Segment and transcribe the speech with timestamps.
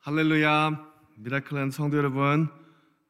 [0.00, 2.48] 할렐루야 미라클랜드 성도 여러분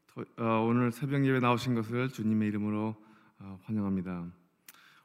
[0.09, 2.97] 더- 어, 오늘 새벽 예배 나오신 것을 주님의 이름으로
[3.39, 4.27] 어, 환영합니다.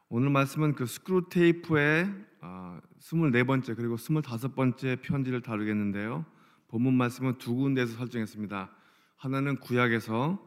[0.09, 2.11] 오늘 말씀은 그 Screwtape의
[2.41, 6.25] 어, 24번째 그리고 25번째 편지를 다루겠는데요.
[6.69, 8.70] 본문 말씀은 두 군데에서 설정했습니다.
[9.17, 10.40] 하나는 구약에서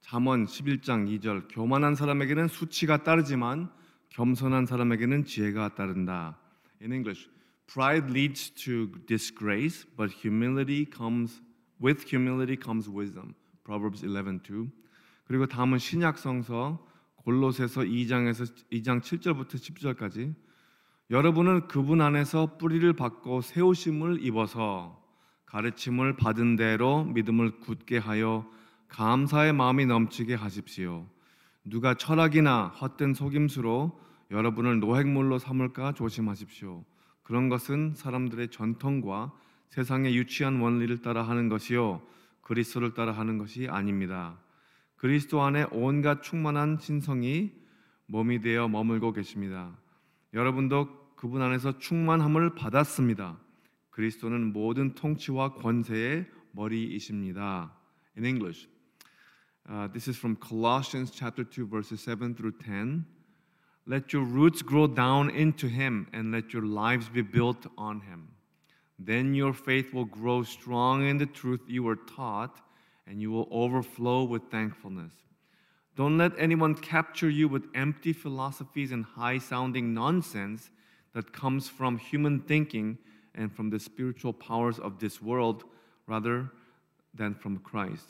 [0.00, 3.68] 잠언 11장 2절 교만한 사람에게는 수치가 따르지만
[4.08, 6.38] 겸손한 사람에게는 지혜가 따른다.
[6.80, 7.28] In English,
[7.68, 11.40] pride leads to disgrace, but humility comes
[11.80, 13.34] with humility comes wisdom.
[13.64, 14.70] Proverbs 11:2.
[15.24, 16.84] 그리고 다음은 신약 성서
[17.16, 20.34] 골로새서 2장에서 2장 7절부터 10절까지
[21.10, 25.02] 여러분은 그분 안에서 뿌리를 받고 세우심을 입어서
[25.46, 28.50] 가르침을 받은 대로 믿음을 굳게 하여
[28.88, 31.06] 감사의 마음이 넘치게 하십시오.
[31.64, 33.98] 누가 철학이나 헛된 속임수로
[34.30, 36.84] 여러분을 노획물로 삼을까 조심하십시오.
[37.28, 42.00] 그런 것은 사람들의 전통과 세상의 유치한 원리를 따라 하는 것이요
[42.40, 44.40] 그리스도를 따라 하는 것이 아닙니다.
[44.96, 47.52] 그리스도 안에 온갖 충만한 신성이
[48.06, 49.76] 몸이 되어 머물고 계십니다.
[50.32, 53.38] 여러분도 그분 안에서 충만함을 받았습니다.
[53.90, 57.76] 그리스도는 모든 통치와 권세의 머리이십니다.
[58.16, 58.70] In English,
[59.68, 63.17] uh, this is from Colossians chapter 2 verses 7 through 10.
[63.88, 68.28] Let your roots grow down into him and let your lives be built on him.
[68.98, 72.60] Then your faith will grow strong in the truth you were taught
[73.06, 75.14] and you will overflow with thankfulness.
[75.96, 80.70] Don't let anyone capture you with empty philosophies and high sounding nonsense
[81.14, 82.98] that comes from human thinking
[83.34, 85.64] and from the spiritual powers of this world
[86.06, 86.50] rather
[87.14, 88.06] than from Christ.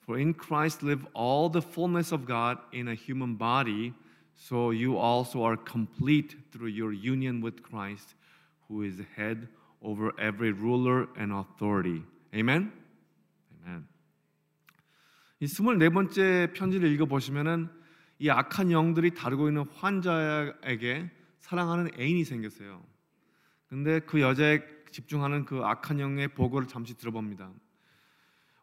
[0.00, 3.94] For in Christ live all the fullness of God in a human body,
[4.34, 8.14] so you also are complete through your union with Christ,
[8.68, 9.48] who is head
[9.82, 12.02] over every ruler and authority.
[12.34, 12.72] Amen?
[13.62, 13.86] Amen.
[15.40, 17.68] 이 24번째 편지를 읽어 보시면은
[18.18, 21.10] 이 악한 영들이 다루고 있는 환자에게
[21.40, 22.82] 사랑하는 애인이 생겼어요.
[23.68, 27.50] 근데 그 여자에 집중하는 그 악한 영의 보고를 잠시 들어봅니다.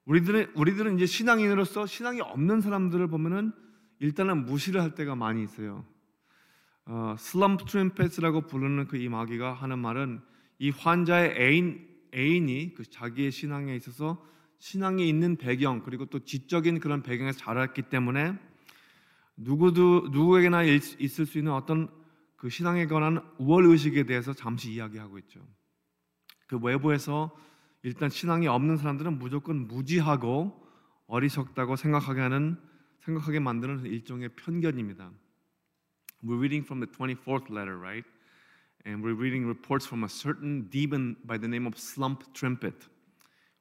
[0.06, 3.52] 우리들은 우리들은 이제 신앙인으로서 신앙이 없는 사람들을 보면은
[4.02, 5.86] 일단은 무시를 할 때가 많이 있어요.
[6.86, 10.22] 어, 슬럼프 트림펫이라고 부르는 그 이 마귀가 하는 말은
[10.60, 14.22] 이 환자의 애인 애인이 그 자기의 신앙에 있어서
[14.60, 18.38] 신앙이 있는 배경 그리고 또 지적인 그런 배경에서 자랐기 때문에
[19.38, 21.90] 누구도 누구에게나 있- 있을 수 있는 어떤
[22.36, 25.40] 그 신앙에 관한 우월 의식에 대해서 잠시 이야기하고 있죠.
[26.48, 27.36] 그 외부에서
[27.84, 30.60] 일단 신앙이 없는 사람들은 무조건 무지하고
[31.08, 32.58] 어리석다고 생각하게 하는
[33.01, 35.11] 생각하게 만드는 일종의 편견입니다.
[36.23, 38.05] We're reading from the 24th letter, right?
[38.85, 42.89] And we're reading reports from a certain demon by the name of Slump Trimpet,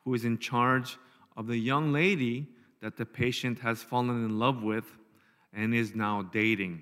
[0.03, 0.97] who is in charge
[1.35, 2.47] of the young lady
[2.81, 4.85] that the patient has fallen in love with
[5.53, 6.81] and is now dating.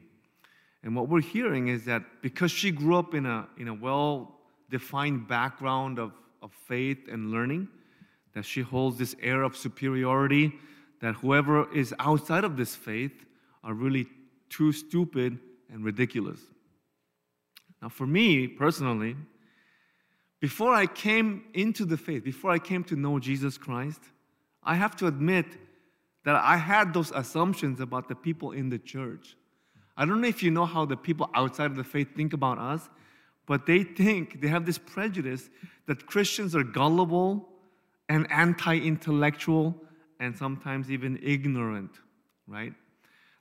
[0.83, 4.35] And what we're hearing is that because she grew up in a, in a well
[4.69, 6.11] defined background of,
[6.41, 7.69] of faith and learning,
[8.33, 10.51] that she holds this air of superiority,
[11.00, 13.24] that whoever is outside of this faith
[13.62, 14.06] are really
[14.48, 15.38] too stupid
[15.72, 16.40] and ridiculous.
[17.80, 19.16] Now, for me personally,
[20.40, 24.00] before I came into the faith, before I came to know Jesus Christ,
[24.62, 25.46] I have to admit
[26.24, 29.36] that I had those assumptions about the people in the church.
[29.96, 32.58] I don't know if you know how the people outside of the faith think about
[32.58, 32.88] us,
[33.46, 35.48] but they think, they have this prejudice
[35.86, 37.48] that Christians are gullible
[38.08, 39.74] and anti intellectual
[40.20, 41.90] and sometimes even ignorant,
[42.46, 42.72] right?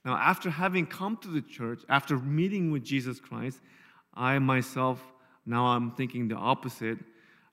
[0.05, 3.59] Now, after having come to the church, after meeting with Jesus Christ,
[4.13, 5.01] I myself,
[5.45, 6.97] now I'm thinking the opposite.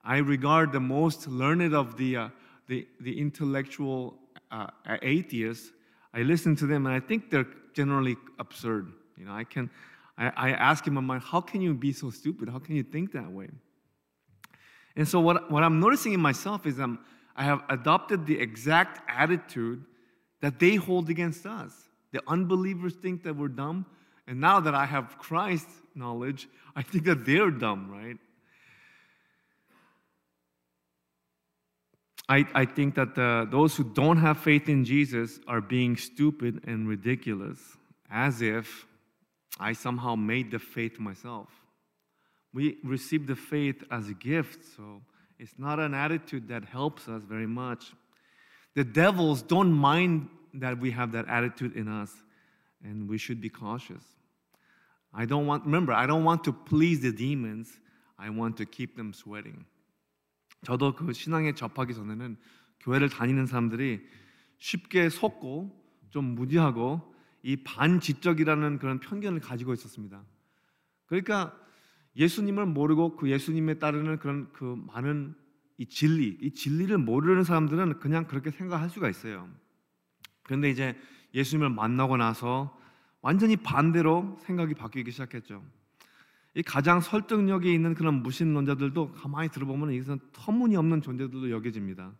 [0.05, 2.29] I regard the most learned of the, uh,
[2.69, 4.19] the, the intellectual
[4.51, 4.69] uh,
[5.03, 5.73] atheists.
[6.13, 8.93] I listen to them and I think they're generally absurd.
[9.17, 9.71] You know, I can,
[10.17, 12.49] I, I ask in my mind, how can you be so stupid?
[12.49, 13.49] How can you think that way?
[14.97, 17.01] And so what, what I'm noticing in myself is I'm,
[17.37, 19.85] I have adopted the exact attitude
[20.41, 21.73] that they hold against us.
[22.13, 23.87] The unbelievers think that we're dumb,
[24.27, 28.19] and now that I have Christ knowledge, I think that they're dumb, right?
[32.29, 36.63] I, I think that the, those who don't have faith in Jesus are being stupid
[36.67, 37.59] and ridiculous,
[38.11, 38.87] as if
[39.59, 41.49] I somehow made the faith myself.
[42.53, 45.03] We receive the faith as a gift, so
[45.40, 47.94] it's not an attitude that helps us very much.
[48.76, 52.12] The devils don't mind that we have that attitude in us,
[52.84, 54.04] and we should be cautious.
[55.14, 57.80] I don't want, remember, I don't want to please the demons,
[58.18, 59.66] I want to keep them sweating.
[60.66, 62.38] 저도 그 신앙에 접하기 전에는
[62.82, 64.02] 교회를 다니는 사람들이
[64.58, 65.76] 쉽게 속고
[66.10, 67.02] 좀 무지하고
[67.44, 70.22] 이 반지적이라는 그런 편견을 가지고 있었습니다.
[71.06, 71.58] 그러니까
[72.17, 75.35] 예수님을 모르고 그 예수님에 따르는 그런 그 많은
[75.79, 79.49] 이 진리, 이 진리를 모르는 사람들은 그냥 그렇게 생각할 수가 있어요.
[80.45, 80.97] 그런데 이제
[81.35, 82.79] 예수님을 만나고 나서
[83.21, 85.65] 완전히 반대로 생각이 바뀌기 시작했죠.
[86.55, 92.13] 이 가장 설득력이 있는 그런 무신론자들도 가만히 들어보면 이것은 터무니없는 존재들도 여겨집니다.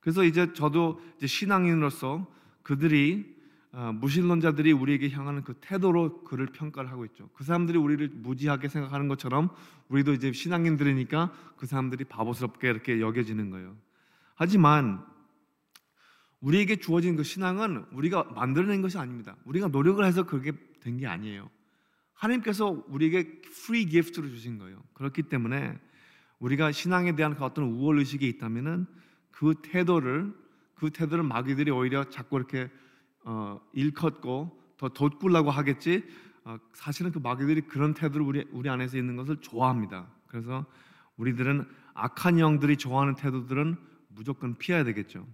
[0.00, 2.26] 그래서 이제 저도 이제 신앙인으로서
[2.62, 3.35] 그들이 어,
[3.76, 7.28] 무신론자들이 우리에게 향하는 그 태도로 그를 평가를 하고 있죠.
[7.34, 9.50] 그 사람들이 우리를 무지하게 생각하는 것처럼
[9.88, 13.76] 우리도 이제 신앙인들이니까 그 사람들이 바보스럽게 이렇게 여겨지는 거예요.
[14.34, 15.04] 하지만
[16.40, 19.36] 우리에게 주어진 그 신앙은 우리가 만들어낸 것이 아닙니다.
[19.44, 21.50] 우리가 노력을 해서 그게 된 게 아니에요.
[22.14, 24.82] 하나님께서 우리에게 free gift로 주신 거예요.
[24.94, 25.78] 그렇기 때문에
[26.38, 28.86] 우리가 신앙에 대한 그 어떤 우월 의식이 있다면은
[29.32, 30.32] 그 태도를
[30.76, 32.70] 그 태도를 마귀들이 오히려 자꾸 이렇게
[33.26, 36.04] 어, 일컫고 더 돋굴라고 하겠지.
[36.44, 40.06] 어, 사실은 그 마귀들이 그런 태도를 우리 우리 안에서 있는 것을 좋아합니다.
[40.28, 40.64] 그래서
[41.16, 43.76] 우리들은 악한 영들이 좋아하는 태도들은
[44.08, 45.26] 무조건 피해야 되겠죠.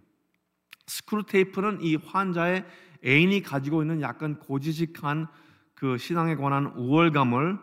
[0.87, 2.65] 스크루 테이프는 이 환자의
[3.05, 5.27] 애인이 가지고 있는 약간 고지식한
[5.75, 7.59] 그 신앙에 관한 우월감을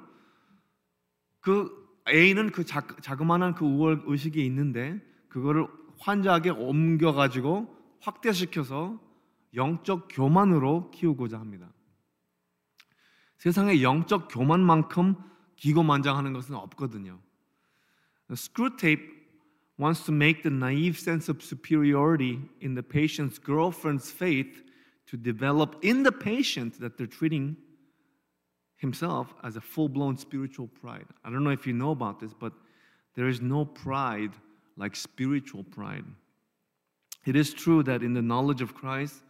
[1.39, 1.71] 그
[2.07, 5.67] 애인은 그 자, 자그마한 그 우월 의식이 있는데 그거를
[5.99, 9.08] 환자에게 옮겨 가지고 확대시켜서
[9.54, 11.72] 영적 교만으로 키우고자 합니다.
[13.38, 15.14] 세상에 영적 교만만큼
[15.56, 17.20] 기고만장하는 것은 없거든요.
[18.30, 19.02] Screwtape
[19.78, 24.62] wants to make the naive sense of superiority in the patient's girlfriend's faith
[25.06, 27.56] to develop in the patient that they're treating
[28.76, 31.06] himself as a full-blown spiritual pride.
[31.24, 32.52] I don't know if you know about this, but
[33.14, 34.32] there is no pride
[34.76, 36.04] like spiritual pride.
[37.26, 39.22] It is true that in the knowledge of Christ,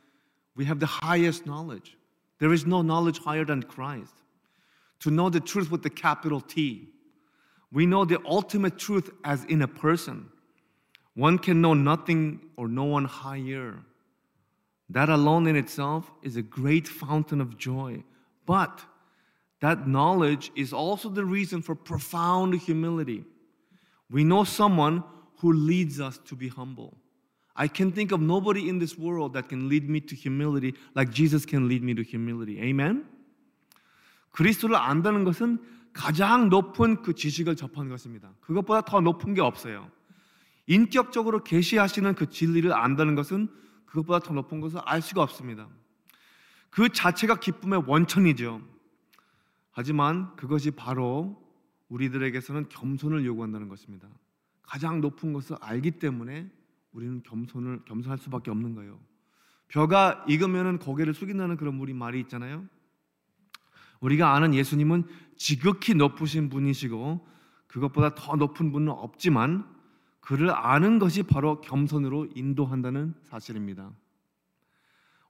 [0.60, 1.96] we have the highest knowledge.
[2.40, 4.12] There is no knowledge higher than Christ.
[5.00, 6.90] To know the truth with the capital T.
[7.72, 10.30] We know the ultimate truth as in a person.
[11.14, 13.80] One can know nothing or no one higher.
[14.90, 18.04] That alone in itself is a great fountain of joy.
[18.46, 18.82] But
[19.62, 23.24] that knowledge is also the reason for profound humility.
[24.12, 25.06] We know someone
[25.38, 26.98] who leads us to be humble.
[27.60, 31.12] I can think of nobody in this world that can lead me to humility like
[31.12, 32.58] Jesus can lead me to humility.
[32.62, 33.06] Amen?
[34.32, 35.60] 그리스도를 안다는 것은
[35.92, 38.34] 가장 높은 그 지식을 접하는 것입니다.
[38.40, 39.92] 그것보다 더 높은 게 없어요.
[40.68, 43.50] 인격적으로 계시하시는 그 진리를 안다는 것은
[43.86, 45.68] 그것보다 더 높은 것을 알 수가 없습니다.
[46.70, 48.62] 그 자체가 기쁨의 원천이죠.
[49.72, 51.44] 하지만 그것이 바로
[51.90, 54.08] 우리들에게서는 겸손을 요구한다는 것입니다.
[54.62, 56.50] 가장 높은 것을 알기 때문에
[56.92, 59.00] 우리는 겸손을 겸손할 수밖에 없는 거예요.
[59.68, 62.66] 벼가 익으면은 고개를 숙인다는 그런 우리 말이 있잖아요.
[64.00, 65.04] 우리가 아는 예수님은
[65.36, 67.28] 지극히 높으신 분이시고
[67.68, 69.68] 그것보다 더 높은 분은 없지만
[70.22, 73.92] 그를 아는 것이 바로 겸손으로 인도한다는 사실입니다.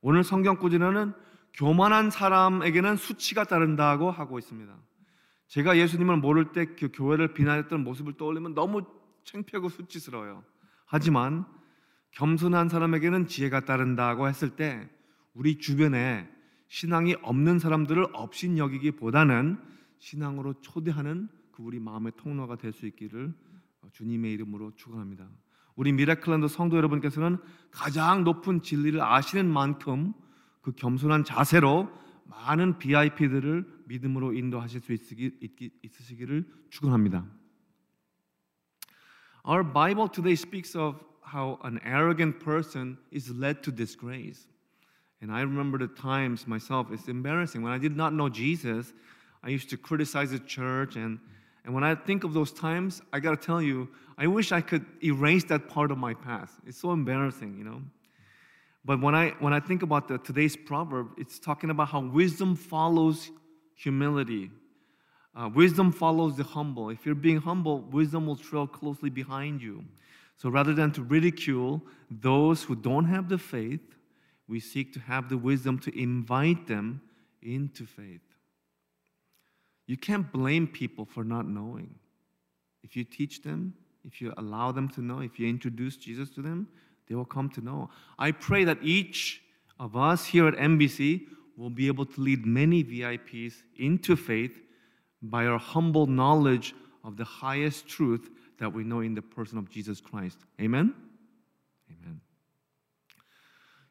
[0.01, 1.13] 오늘 성경 꾸준에는
[1.53, 4.73] 교만한 사람에게는 수치가 따른다고 하고 있습니다.
[5.47, 8.83] 제가 예수님을 모를 때 그 교회를 비난했던 모습을 떠올리면 너무
[9.23, 10.43] 창피하고 수치스러워요.
[10.89, 11.45] 하지만
[12.11, 14.89] 겸손한 사람에게는 지혜가 따른다고 했을 때
[15.35, 16.27] 우리 주변에
[16.67, 19.59] 신앙이 없는 사람들을 업신 여기기보다는
[19.99, 23.33] 신앙으로 초대하는 그 우리 마음의 통로가 될 수 있기를
[23.93, 25.29] 주님의 이름으로 축원합니다.
[25.75, 27.37] 우리 미라클랜드 성도 여러분께서는
[27.71, 30.13] 가장 높은 진리를 아시는 만큼
[30.61, 31.89] 그 겸손한 자세로
[32.25, 34.93] 많은 VIP들을 믿음으로 인도하실 수
[35.83, 37.25] 있으시기를 축원합니다.
[39.45, 44.47] Our Bible today speaks of how an arrogant person is led to disgrace.
[45.21, 47.61] And I remember the times myself, it's embarrassing.
[47.61, 48.93] When I did not know Jesus,
[49.43, 50.95] I used to criticize the church.
[50.95, 51.19] And,
[51.63, 54.61] and when I think of those times, I got to tell you, I wish I
[54.61, 56.53] could erase that part of my past.
[56.65, 57.81] It's so embarrassing, you know.
[58.83, 62.55] But when I, when I think about the, today's proverb, it's talking about how wisdom
[62.55, 63.29] follows
[63.75, 64.51] humility.
[65.35, 66.89] Uh, wisdom follows the humble.
[66.89, 69.83] If you're being humble, wisdom will trail closely behind you.
[70.37, 73.95] So rather than to ridicule those who don't have the faith,
[74.47, 77.01] we seek to have the wisdom to invite them
[77.41, 78.21] into faith.
[79.85, 81.95] You can't blame people for not knowing.
[82.83, 83.73] If you teach them,
[84.05, 86.67] if you allow them to know, if you introduce Jesus to them,
[87.07, 87.89] they will come to know.
[88.17, 89.41] I pray that each
[89.79, 91.25] of us here at NBC
[91.57, 94.61] will be able to lead many VIPs into faith
[95.21, 96.73] by our humble knowledge
[97.03, 100.39] of the highest truth that we know in the person of Jesus Christ.
[100.59, 100.93] Amen.
[101.91, 102.21] Amen.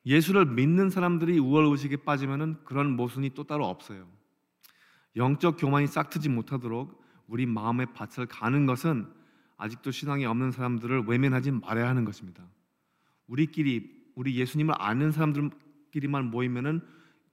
[0.06, 4.08] 예수를 믿는 사람들이 우월 의식에 빠지면은 그런 모순이 또 따로 없어요.
[5.16, 9.06] 영적 교만이 싹트지 못하도록 우리 마음의 밭을 가는 것은
[9.56, 12.48] 아직도 신앙이 없는 사람들을 외면하지 말아야 하는 것입니다.
[13.26, 16.80] 우리끼리 우리 예수님을 아는 사람들끼리만 모이면은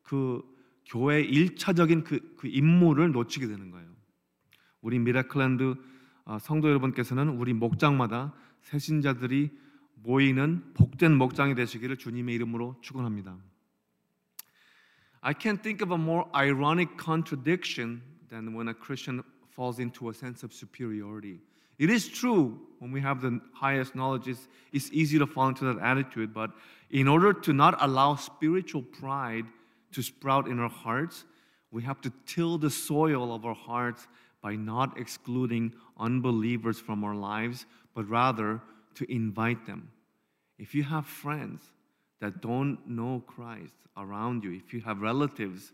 [0.01, 0.43] 그
[0.86, 3.88] 교회 일차적인 그, 그 임무를 놓치게 되는 거예요.
[4.82, 5.75] 우리 미라클랜드
[6.25, 9.51] 어, 성도 여러분께서는 우리 목장마다 새신자들이
[9.96, 13.38] 모이는 복된 목장이 되시기를 주님의 이름으로 축원합니다.
[15.22, 20.13] I can't think of a more ironic contradiction than when a Christian falls into a
[20.13, 21.39] sense of superiority.
[21.80, 25.65] It is true when we have the highest knowledge, it's, it's easy to fall into
[25.65, 26.34] that attitude.
[26.34, 26.51] But
[26.92, 29.46] in order to not allow spiritual pride
[29.95, 31.25] to sprout in our hearts,
[31.71, 34.07] we have to till the soil of our hearts
[34.41, 38.61] by not excluding unbelievers from our lives, but rather
[38.93, 39.91] to invite them.
[40.57, 41.61] If you have friends
[42.21, 45.73] that don't know Christ around you, if you have relatives,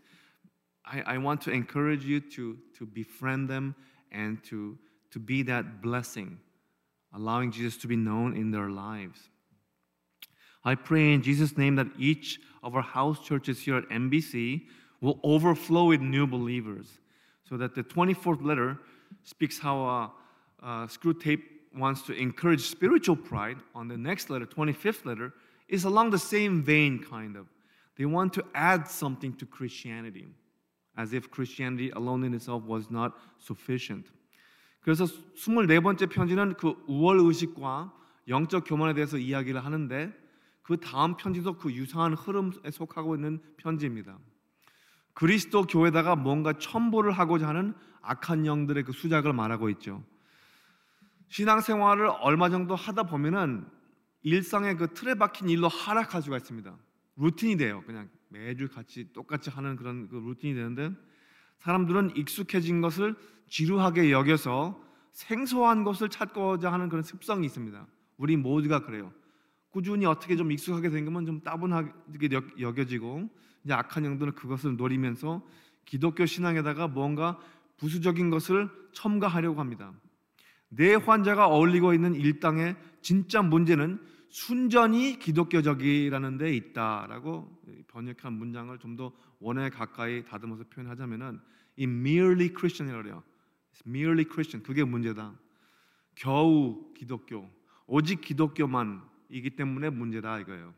[0.84, 3.76] I, I want to encourage you to, to befriend them
[4.10, 4.78] and to
[5.12, 6.38] to be that blessing,
[7.14, 9.20] allowing Jesus to be known in their lives.
[10.64, 14.63] I pray in Jesus' name that each of our house churches here at NBC
[15.01, 16.99] will overflow with new believers
[17.47, 18.77] so that the 24th letter
[19.23, 21.43] speaks how uh, uh, Screwtape
[21.75, 23.57] wants to encourage spiritual pride.
[23.75, 25.33] On the next letter, 25th letter,
[25.67, 27.47] is along the same vein, kind of.
[27.97, 30.27] They want to add something to Christianity,
[30.97, 34.05] as if Christianity alone in itself was not sufficient.
[34.81, 37.91] 그래서 24번째 편지는 그 우월 의식과
[38.29, 40.13] 영적 교만에 대해서 이야기를 하는데
[40.62, 44.18] 그 다음 편지도 그 유사한 흐름에 속하고 있는 편지입니다.
[45.14, 50.02] 그리스도 교회다가 뭔가 첨보를 하고자 하는 악한 영들의 그 수작을 말하고 있죠.
[51.28, 53.66] 신앙생활을 얼마 정도 하다 보면은
[54.22, 56.76] 일상의 그 틀에 박힌 일로 하락할 수가 있습니다.
[57.16, 57.82] 루틴이 돼요.
[57.86, 60.90] 그냥 매주 같이 똑같이 하는 그런 그 루틴이 되는데
[61.58, 63.14] 사람들은 익숙해진 것을
[63.48, 64.80] 지루하게 여겨서
[65.12, 67.86] 생소한 것을 찾고자 하는 그런 습성이 있습니다.
[68.16, 69.12] 우리 모두가 그래요.
[69.72, 72.28] 꾸준히 어떻게 좀 익숙하게 된 것만 좀 따분하게
[72.60, 73.28] 여겨지고
[73.64, 75.44] 이제 악한 영들은 그것을 노리면서
[75.84, 77.40] 기독교 신앙에다가 뭔가
[77.78, 79.92] 부수적인 것을 첨가하려고 합니다.
[80.68, 83.98] 내 환자가 어울리고 있는 일당의 진짜 문제는
[84.28, 89.12] 순전히 기독교적이라는 데 있다라고 번역한 문장을 좀 더
[89.42, 91.40] 원에 가까이 다듬어서 표현하자면은
[91.76, 93.22] 이 merely Christian이라고 해요.
[93.86, 94.64] Merely Christian.
[94.64, 95.34] 그게 문제다.
[96.14, 97.50] 겨우 기독교.
[97.86, 100.73] 오직 기독교만 이기 때문에 문제다 이거예요.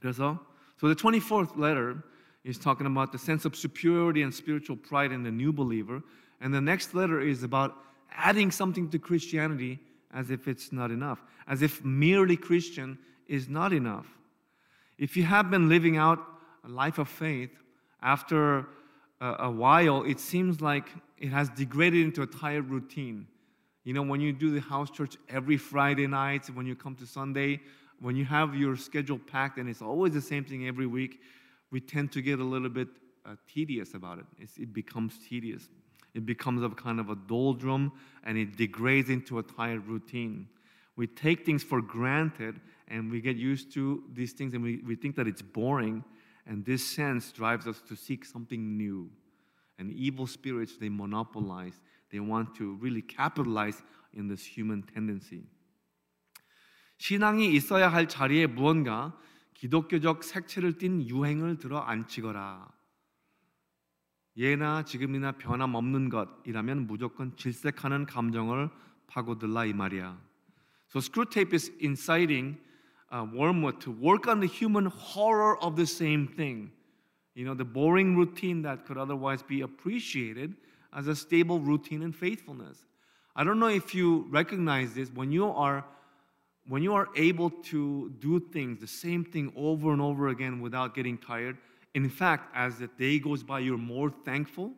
[0.00, 0.38] 그래서
[0.78, 2.02] so the 24th letter
[2.44, 6.02] is talking about the sense of superiority and spiritual pride in the new believer
[6.40, 7.74] and the next letter is about
[8.12, 9.78] adding something to Christianity
[10.12, 11.22] as if it's not enough.
[11.48, 14.06] As if merely Christian is not enough.
[14.98, 16.18] If you have been living out
[16.64, 17.50] a life of faith
[18.02, 18.66] after
[19.20, 23.26] a, a while it seems like it has degraded into a tired routine.
[23.83, 27.07] You know, when you do the house church every Friday night, when you come to
[27.07, 27.59] Sunday,
[27.99, 31.19] when you have your schedule packed and it's always the same thing every week,
[31.71, 32.87] we tend to get a little bit
[33.25, 34.25] uh, tedious about it.
[34.39, 35.69] It's, it becomes tedious.
[36.13, 37.91] It becomes a kind of a doldrum
[38.23, 40.47] and it degrades into a tired routine.
[40.95, 44.95] We take things for granted and we get used to these things and we, we
[44.95, 46.03] think that it's boring.
[46.45, 49.09] And this sense drives us to seek something new.
[49.81, 53.81] And evil spirits, they monopolize, they want to really capitalize
[54.13, 55.43] in this human tendency.
[56.99, 59.17] 신앙이 있어야 할 자리에 무언가
[59.55, 62.71] 기독교적 색채를 띤 유행을 들어 앉히거라.
[64.37, 68.69] 예나 지금이나 변함없는 것이라면 무조건 질색하는 감정을
[69.07, 70.21] 파고들라 이 말이야.
[70.89, 72.59] So Screwtape is inciting
[73.11, 76.71] uh, Wormwood to work on the human horror of the same thing.
[77.33, 80.55] You know, the boring routine that could otherwise be appreciated
[80.93, 82.85] as a stable routine and faithfulness.
[83.35, 85.85] I don't know if you recognize this when you are
[86.67, 90.93] when you are able to do things the same thing over and over again without
[90.93, 91.57] getting tired.
[91.95, 94.71] In fact, as the day goes by, you're more thankful.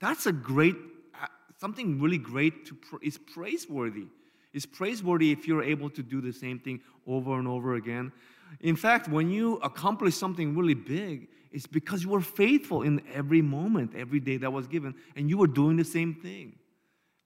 [0.00, 0.76] That's a great
[1.14, 1.26] uh,
[1.58, 4.06] something really great to is praiseworthy.
[4.52, 8.12] It's praiseworthy if you're able to do the same thing over and over again.
[8.60, 13.42] In fact, when you accomplish something really big, it's because you were faithful in every
[13.42, 16.56] moment, every day that was given, and you were doing the same thing.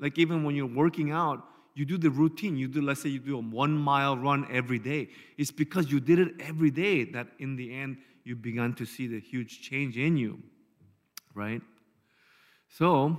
[0.01, 2.57] Like even when you're working out, you do the routine.
[2.57, 5.09] You do, let's say, you do a one mile run every day.
[5.37, 9.07] It's because you did it every day that in the end you began to see
[9.07, 10.39] the huge change in you,
[11.35, 11.61] right?
[12.69, 13.19] So,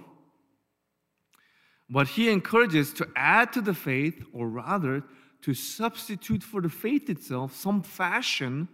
[1.90, 5.04] what he encourages to add to the faith, or rather,
[5.42, 8.68] to substitute for the faith itself some fashion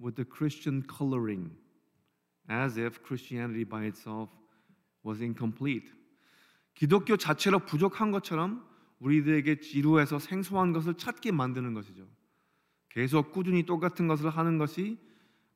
[0.00, 1.52] with the Christian coloring,
[2.48, 4.30] as if Christianity by itself
[5.04, 5.92] was incomplete.
[6.74, 8.64] 기독교 자체로 부족한 것처럼
[9.00, 12.06] 우리들에게 지루해서 생소한 것을 찾게 만드는 것이죠.
[12.88, 14.98] 계속 꾸준히 똑같은 것을 하는 것이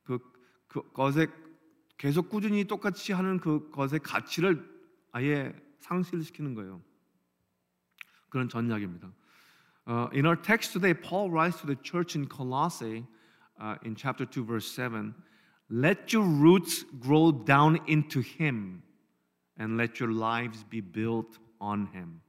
[0.03, 0.19] 그,
[0.67, 1.27] 그 것의
[1.97, 4.67] 계속 꾸준히 똑같이 하는 그 것의 가치를
[5.11, 6.81] 아예 상실시키는 거예요.
[8.29, 9.11] 그런 전략입니다.
[9.87, 13.03] Uh, in our text today, Paul writes to the church in Colossae
[13.59, 15.13] uh, in chapter 2, verse 7
[15.73, 18.83] Let your roots grow down into Him
[19.57, 22.21] and let your lives be built on Him.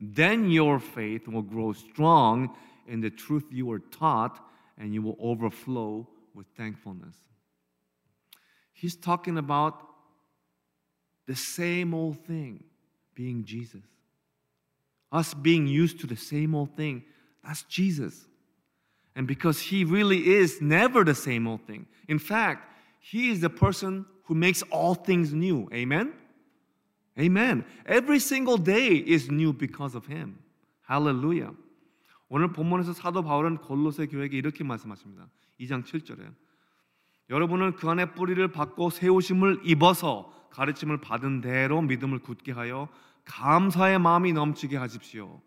[0.00, 2.56] Then your faith will grow strong
[2.88, 4.44] in the truth you were taught
[4.76, 7.14] and you will overflow with thankfulness.
[8.72, 9.80] He's talking about
[11.28, 12.64] the same old thing
[13.14, 13.82] being Jesus.
[15.12, 17.04] Us being used to the same old thing,
[17.44, 18.26] that's Jesus.
[19.14, 21.86] And because He really is never the same old thing.
[22.08, 22.64] In fact,
[23.00, 25.68] He is the person who makes all things new.
[25.72, 26.12] Amen?
[27.18, 27.64] Amen.
[27.86, 30.38] Every single day is new because of Him.
[30.88, 31.52] Hallelujah.
[32.28, 35.28] 오늘 본문에서 사도 바울은 골로새 교회에게 이렇게 말씀하십니다.
[35.60, 36.30] 2장 7절에
[37.30, 42.88] 여러분은 그 안에 뿌리를 받고 세우심을 입어서 가르침을 받은 대로 믿음을 굳게 하여
[43.24, 45.40] 감사의 마음이 넘치게 하십시오.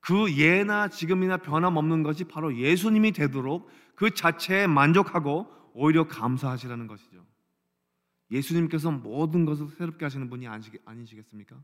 [0.00, 7.26] 그 예나 지금이나 변함없는 것이 바로 예수님이 되도록 그 자체에 만족하고 오히려 감사하시라는 것이죠.
[8.30, 11.62] 예수님께서 모든 것을 새롭게 하시는 분이 아니시겠습니까?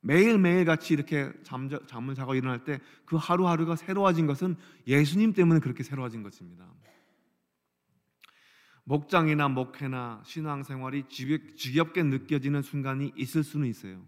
[0.00, 5.82] 매일매일 같이 이렇게 잠, 잠을 자고 일어날 때 그 하루하루가 새로워진 것은 예수님 때문에 그렇게
[5.82, 6.68] 새로워진 것입니다.
[8.84, 14.04] 목장이나 목회나 신앙생활이 지겹게 느껴지는 순간이 있을 수는 있어요.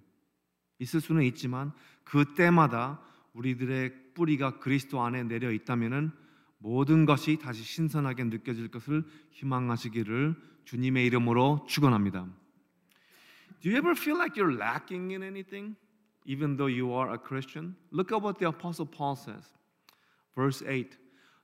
[0.78, 1.72] 있을 수는 있지만
[2.04, 3.00] 그때마다
[3.32, 6.10] 우리들의 뿌리가 그리스도 안에 내려 있다면은
[6.57, 12.27] 모든 것이 다시 신선하게 느껴질 것을 희망하시기를 주님의 이름으로 축원합니다.
[13.61, 15.75] Do you ever feel like you're lacking in anything
[16.25, 17.75] even though you are a Christian?
[17.91, 19.45] Look at what the apostle Paul says.
[20.35, 20.97] Verse 8.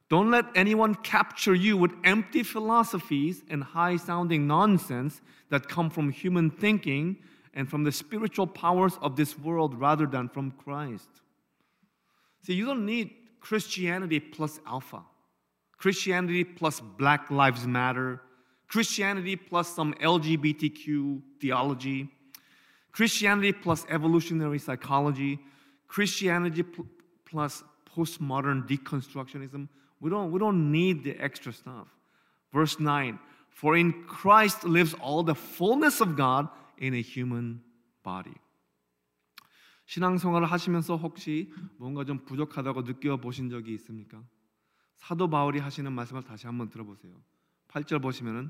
[0.09, 6.11] Don't let anyone capture you with empty philosophies and high sounding nonsense that come from
[6.11, 7.17] human thinking
[7.53, 11.09] and from the spiritual powers of this world rather than from Christ.
[12.43, 13.11] See, you don't need
[13.42, 15.02] Christianity plus alpha,
[15.76, 18.20] Christianity plus Black Lives Matter,
[18.68, 22.08] Christianity plus some LGBTQ theology,
[22.92, 25.40] Christianity plus evolutionary psychology,
[25.88, 26.86] Christianity pl-
[27.28, 29.68] plus postmodern deconstructionism.
[30.00, 31.88] We don't, we don't need the extra stuff.
[32.52, 33.18] Verse 9
[33.50, 37.60] For in Christ lives all the fullness of God in a human
[38.04, 38.36] body.
[39.92, 44.22] 신앙생활을 하시면서 혹시 뭔가 좀 부족하다고 느껴보신 적이 있습니까?
[44.94, 47.12] 사도 바울이 하시는 말씀을 다시 한번 들어보세요.
[47.68, 48.48] 8절 보시면은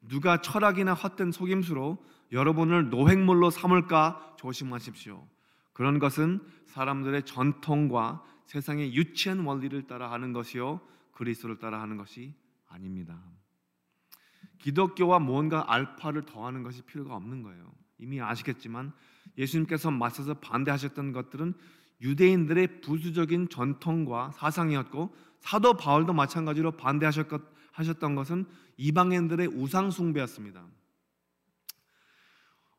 [0.00, 1.98] 누가 철학이나 헛된 속임수로
[2.30, 5.26] 여러분을 노획물로 삼을까 조심하십시오.
[5.72, 10.80] 그런 것은 사람들의 전통과 세상의 유치한 원리를 따라 하는 것이요
[11.12, 12.32] 그리스도를 따라 하는 것이
[12.68, 13.20] 아닙니다.
[14.58, 17.72] 기독교와 뭔가 알파를 더하는 것이 필요가 없는 거예요.
[17.98, 18.92] 이미 아시겠지만
[19.38, 21.54] 예수님께서 맞서서 반대하셨던 것들은
[22.00, 28.46] 유대인들의 부수적인 전통과 사상이었고 사도 바울도 마찬가지로 반대하셨던 것은
[28.76, 30.66] 이방인들의 우상 숭배였습니다.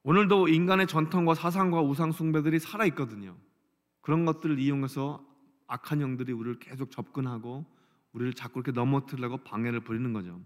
[0.03, 3.35] 오늘도 인간의 전통과 사상과 우상 숭배들이 살아 있거든요.
[4.01, 5.25] 그런 것들을 이용해서
[5.67, 7.65] 악한 영들이 우리를 계속 접근하고
[8.13, 10.39] 우리를 자꾸 이렇게 넘어뜨리려고 방해를 부리는 거죠.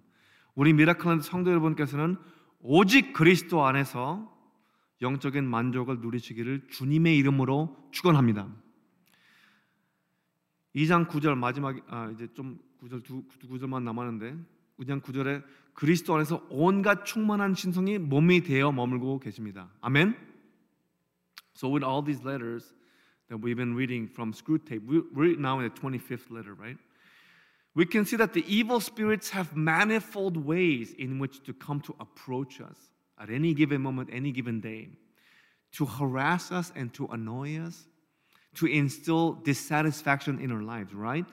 [0.56, 2.18] 우리 미라클랜드 성도 여러분께서는
[2.60, 4.36] 오직 그리스도 안에서
[5.02, 8.48] 영적인 만족을 누리시기를 주님의 이름으로 축원합니다.
[10.76, 14.38] 2장 9절 마지막 아 이제 좀 9절 두, 두 구절만 남았는데
[14.80, 19.70] 2장 9절에 그리스도 안에서 온갖 충만한 신성이 몸이 되어 머물고 계십니다.
[19.82, 20.16] 아멘.
[21.56, 22.74] So with all these letters
[23.30, 26.78] that we've been reading from Screwtape, we're now in the 25th letter, right?
[27.74, 31.96] We can see that the evil spirits have manifold ways in which to come to
[32.00, 32.91] approach us
[33.22, 34.90] at any given moment, any given day,
[35.74, 37.86] to harass us and to annoy us,
[38.56, 41.26] to instill dissatisfaction in our lives, right?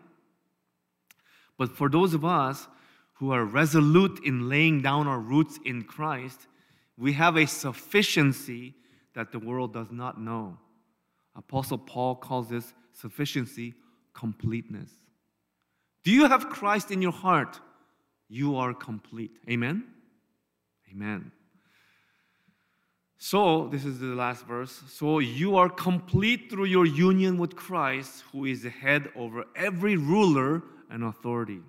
[1.56, 2.68] But for those of us
[3.14, 6.46] who are resolute in laying down our roots in Christ,
[6.96, 8.74] we have a sufficiency
[9.14, 10.58] that the world does not know.
[11.34, 13.74] Apostle Paul calls this sufficiency
[14.12, 14.90] completeness.
[16.04, 17.60] Do you have Christ in your heart?
[18.28, 19.32] You are complete.
[19.48, 19.84] Amen?
[20.90, 21.32] Amen.
[23.20, 24.80] So, this is the last verse.
[24.88, 29.96] So, you are complete through your union with Christ, who is the head over every
[29.96, 31.60] ruler and authority.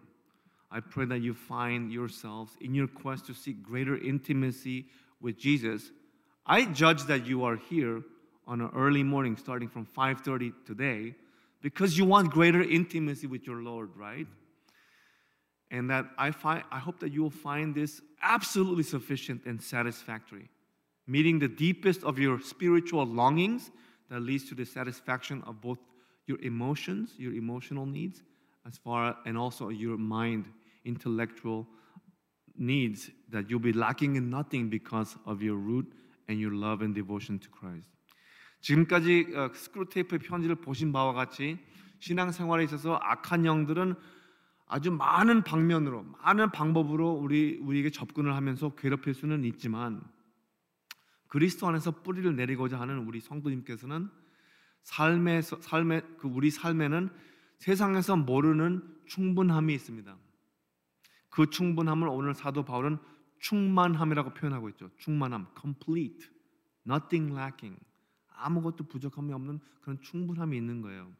[0.69, 4.85] I pray that you find yourselves in your quest to seek greater intimacy
[5.19, 5.89] with Jesus.
[6.45, 8.03] I judge that you are here
[8.45, 11.15] on an early morning starting from 5:30 today
[11.61, 14.27] because you want greater intimacy with your Lord, right?
[15.71, 20.49] And that I find I hope that you will find this absolutely sufficient and satisfactory
[21.08, 23.70] meeting the deepest of your spiritual longings
[24.10, 25.78] that leads to the satisfaction of both
[26.26, 28.22] your emotions, your emotional needs,
[28.66, 30.46] as far and also your mind,
[30.84, 31.66] intellectual
[32.56, 35.86] needs that you'll be lacking in nothing because of your root
[36.28, 37.90] and your love and devotion to Christ.
[38.60, 41.58] 지금까지 어, 스크루테이프의 편지를 보신 바와 같이
[41.98, 43.94] 신앙생활에 있어서 악한 영들은
[44.66, 50.02] 아주 많은 방면으로 많은 방법으로 우리 우리에게 접근을 하면서 괴롭힐 수는 있지만
[51.29, 54.09] 그리스도 안에서 뿌리를 내리고자 하는 우리 성도님께서는
[54.81, 57.09] 삶에서 삶의 그 우리 삶에는
[57.57, 60.17] 세상에서 모르는 충분함이 있습니다.
[61.29, 62.97] 그 충분함을 오늘 사도 바울은
[63.39, 64.89] 충만함이라고 표현하고 있죠.
[64.97, 66.27] 충만함, complete,
[66.87, 67.79] nothing lacking.
[68.35, 71.11] 아무것도 부족함이 없는 그런 충분함이 있는 거예요.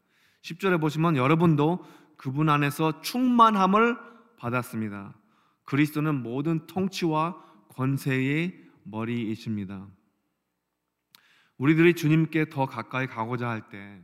[0.42, 1.84] 10절에 보시면 여러분도
[2.16, 3.96] 그분 안에서 충만함을
[4.36, 5.14] 받았습니다.
[5.64, 7.36] 그리스도는 모든 통치와
[7.68, 9.86] 권세의 머리이십니다.
[11.60, 14.02] 우리들이 주님께 더 가까이 가고자 할 때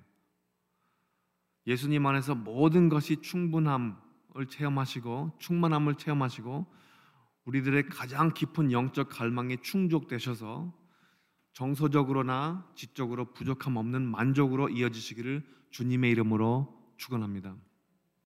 [1.66, 3.96] 예수님 안에서 모든 것이 충분함을
[4.50, 6.66] 체험하시고 충만함을 체험하시고
[7.46, 10.72] 우리들의 가장 깊은 영적 갈망에 충족되셔서
[11.54, 17.56] 정서적으로나 지적으로 부족함 없는 만족으로 이어지시기를 주님의 이름으로 축원합니다.